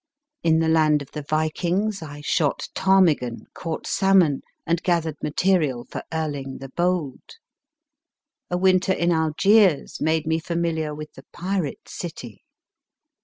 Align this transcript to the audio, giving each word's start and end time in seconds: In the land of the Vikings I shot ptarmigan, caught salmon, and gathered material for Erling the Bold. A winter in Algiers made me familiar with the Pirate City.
In 0.41 0.57
the 0.57 0.67
land 0.67 1.03
of 1.03 1.11
the 1.11 1.21
Vikings 1.21 2.01
I 2.01 2.21
shot 2.21 2.69
ptarmigan, 2.73 3.45
caught 3.53 3.85
salmon, 3.85 4.41
and 4.65 4.81
gathered 4.81 5.17
material 5.21 5.85
for 5.91 6.01
Erling 6.11 6.57
the 6.57 6.69
Bold. 6.69 7.21
A 8.49 8.57
winter 8.57 8.93
in 8.93 9.11
Algiers 9.11 10.01
made 10.01 10.25
me 10.25 10.39
familiar 10.39 10.95
with 10.95 11.13
the 11.13 11.25
Pirate 11.31 11.87
City. 11.87 12.41